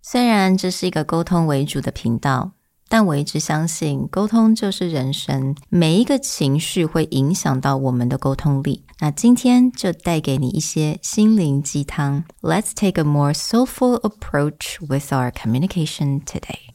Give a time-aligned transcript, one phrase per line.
[0.00, 2.52] 虽然这是一个沟通为主的频道，
[2.88, 8.84] 但我一直相信沟通就是人生，每一个情绪会影响到我们的沟通力。
[9.00, 12.24] 那今天就带给你一些心灵鸡汤。
[12.40, 16.70] Let's take a more soulful approach with our communication today.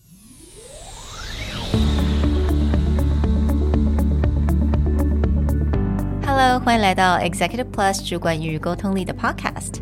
[6.26, 9.82] Hello，欢迎来到 Executive Plus 主管与沟通力的 Podcast。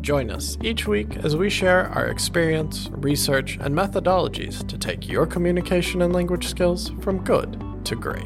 [0.00, 5.26] Join us each week as we share our experience, research, and methodologies to take your
[5.26, 8.24] communication and language skills from good to great.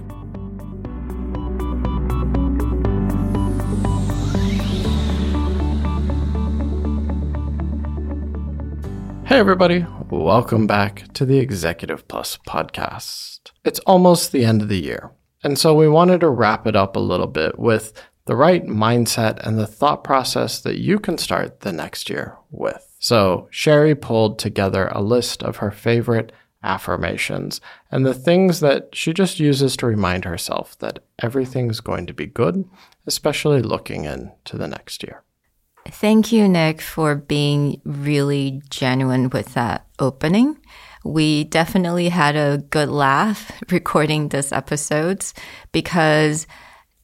[9.26, 9.84] Hey, everybody.
[10.10, 13.50] Welcome back to the Executive Plus podcast.
[13.64, 15.10] It's almost the end of the year,
[15.42, 17.92] and so we wanted to wrap it up a little bit with
[18.26, 22.94] the right mindset and the thought process that you can start the next year with.
[22.98, 29.12] So, Sherry pulled together a list of her favorite affirmations and the things that she
[29.12, 32.64] just uses to remind herself that everything's going to be good,
[33.06, 35.22] especially looking into the next year.
[35.88, 40.58] Thank you, Nick, for being really genuine with that opening.
[41.04, 45.26] We definitely had a good laugh recording this episode
[45.72, 46.46] because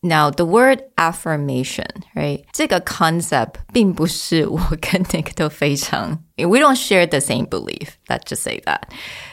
[0.01, 2.43] now the word affirmation, right?
[2.53, 7.97] 这个 concept 并不是我跟 Nick 都非常 we don't share the same belief.
[8.07, 8.83] Let's just say that.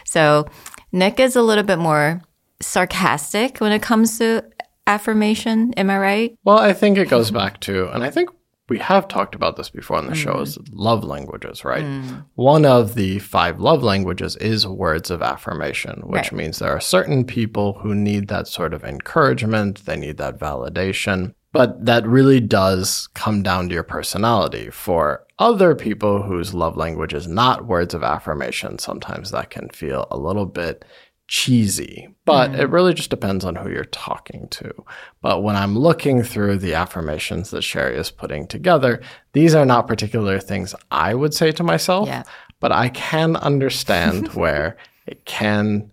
[0.05, 0.47] So
[0.92, 2.23] Nick is a little bit more
[2.61, 4.45] sarcastic when it comes to
[4.87, 5.73] affirmation.
[5.77, 6.39] Am I right?
[6.45, 8.31] Well, I think it goes back to, and I think
[8.70, 10.75] we have talked about this before on the show, is mm-hmm.
[10.78, 11.86] love languages, right?
[11.86, 12.25] Mm.
[12.36, 16.34] One of the five love languages is words of affirmation, which Right.
[16.34, 21.34] means there are certain people who need that sort of encouragement, they need that validation.
[21.53, 24.70] But that really does come down to your personality.
[24.70, 30.08] For other people whose love language is not words of affirmation, sometimes that can feel
[30.12, 30.84] a little bit
[31.28, 32.72] cheesy, but it mm.
[32.72, 34.74] really just depends on who you're talking to.
[35.22, 39.02] But when I'm looking through the affirmations that Sherry is putting together,
[39.34, 42.24] these are not particular things I would say to myself, Yeah.
[42.60, 45.92] but I can understand where it can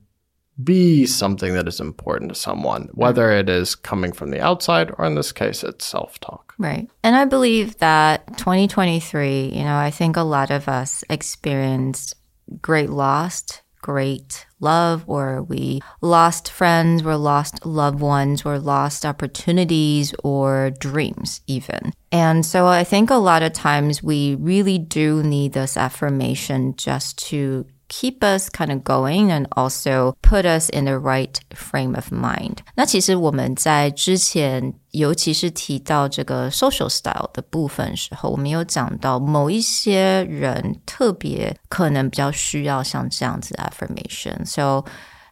[0.62, 2.94] be something that is important to someone, mm.
[2.94, 6.54] whether it is coming from the outside or in this case, it's self talk.
[6.58, 6.88] Right.
[7.02, 12.14] And I believe that 2023, you know, I think a lot of us experienced
[12.62, 20.14] great loss, great love, or we lost friends, or lost loved ones, or lost opportunities
[20.24, 21.92] or dreams, even.
[22.10, 27.18] And so I think a lot of times we really do need this affirmation just
[27.28, 32.11] to keep us kind of going and also put us in the right frame of
[32.11, 32.57] mind.
[32.75, 44.45] 那其实我们在之前，尤其是提到这个 social style 的部分时候，我们有讲到某一些人特别可能比较需要像这样子的 affirmation.
[44.45, 44.85] So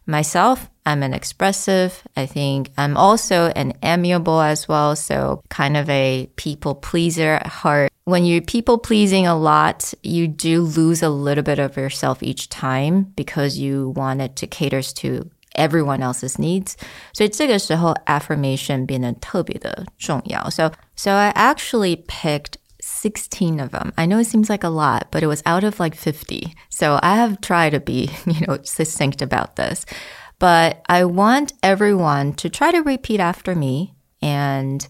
[0.05, 1.91] myself, I'm an expressive.
[2.15, 4.95] I think I'm also an amiable as well.
[4.95, 7.89] So kind of a people pleaser at heart.
[8.05, 12.47] When you're people pleasing a lot, you do lose a little bit of yourself each
[12.47, 16.77] time because you wanted to cater to everyone else's needs.
[17.13, 20.49] 所以这个时候 affirmation 变得特别的重要.
[20.49, 23.91] So, so I actually picked 16 of them.
[23.97, 26.53] I know it seems like a lot, but it was out of like 50.
[26.69, 29.85] So I have tried to be, you know, succinct about this.
[30.39, 34.87] But I want everyone to try to repeat after me and,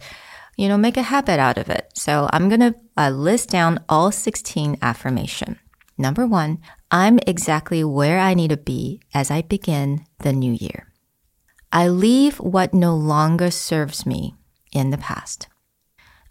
[0.57, 1.91] you know, make a habit out of it.
[1.95, 5.59] So I'm going to uh, list down all 16 affirmation.
[5.99, 6.59] Number one,
[6.91, 10.89] I'm exactly where I need to be as I begin the new year.
[11.73, 14.35] I leave what no longer serves me
[14.73, 15.49] in the past.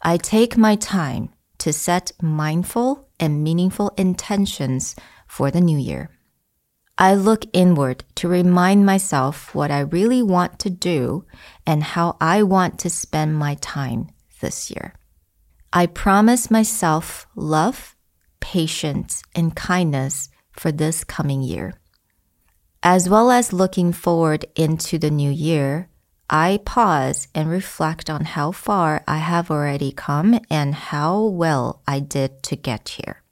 [0.01, 1.29] I take my time
[1.59, 4.95] to set mindful and meaningful intentions
[5.27, 6.09] for the new year.
[7.01, 11.25] I look inward to remind myself what I really want to do
[11.65, 14.94] and how I want to spend my time this year.
[15.74, 17.95] I promise myself love,
[18.39, 21.74] patience, and kindness for this coming year.
[22.83, 25.89] As well as looking forward into the new year,
[26.30, 32.00] I pause and reflect on how far I have already come and how well I
[32.00, 33.24] did to get here.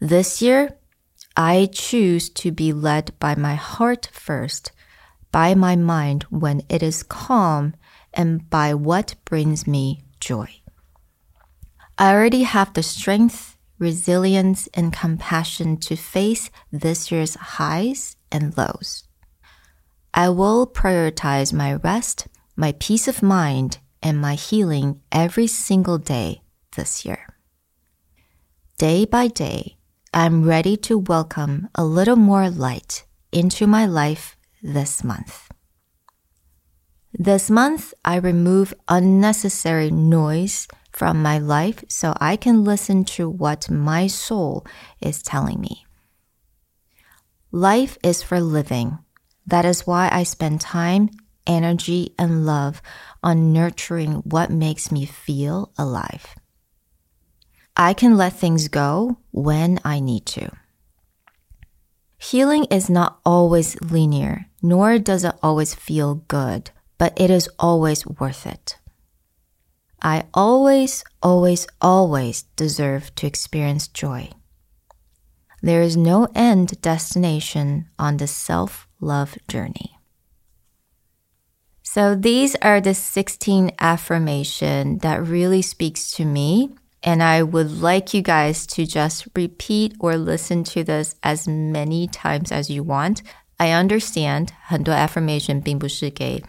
[0.00, 0.78] This year,
[1.36, 4.72] I choose to be led by my heart first,
[5.30, 7.74] by my mind when it is calm,
[8.14, 10.48] and by what brings me joy.
[11.98, 19.04] I already have the strength, resilience, and compassion to face this year's highs and lows.
[20.14, 26.40] I will prioritize my rest, my peace of mind, and my healing every single day
[26.76, 27.36] this year.
[28.78, 29.75] Day by day,
[30.18, 35.50] I'm ready to welcome a little more light into my life this month.
[37.12, 43.68] This month, I remove unnecessary noise from my life so I can listen to what
[43.68, 44.66] my soul
[45.02, 45.84] is telling me.
[47.52, 48.98] Life is for living.
[49.46, 51.10] That is why I spend time,
[51.46, 52.80] energy, and love
[53.22, 56.36] on nurturing what makes me feel alive.
[57.76, 60.50] I can let things go when I need to.
[62.16, 68.06] Healing is not always linear, nor does it always feel good, but it is always
[68.06, 68.78] worth it.
[70.00, 74.30] I always, always, always deserve to experience joy.
[75.62, 79.98] There is no end destination on the self love journey.
[81.82, 86.74] So these are the 16 affirmation that really speaks to me
[87.05, 92.07] and I would like you guys to just repeat or listen to this as many
[92.07, 93.19] times as you want.
[93.57, 96.43] I understand 很多 affirmation 并不是给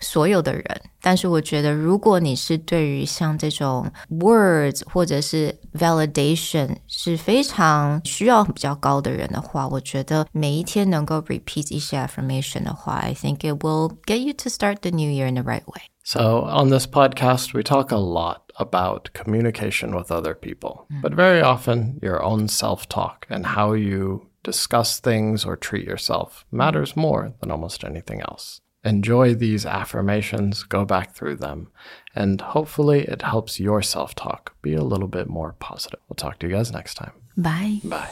[0.00, 14.48] 所有的人，但是我觉得，如果你是对于像这种 words 或者是 validation 是非常需要比较高的人的话，我觉得每一天能够 repeat 一些 affirmation 的话，I think it will get you to
[14.48, 15.82] start the new year in the right way.
[16.07, 21.01] So, on this podcast, we talk a lot about communication with other people, mm.
[21.01, 26.45] but very often your own self talk and how you discuss things or treat yourself
[26.49, 28.61] matters more than almost anything else.
[28.85, 31.67] Enjoy these affirmations, go back through them,
[32.15, 35.99] and hopefully it helps your self talk be a little bit more positive.
[36.07, 37.11] We'll talk to you guys next time.
[37.35, 37.81] Bye.
[37.83, 38.11] Bye.